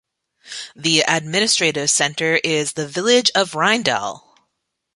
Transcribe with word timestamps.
The 0.75 1.01
administrative 1.01 1.91
centre 1.91 2.37
is 2.43 2.73
the 2.73 2.87
village 2.87 3.29
of 3.35 3.51
Rindal. 3.51 4.23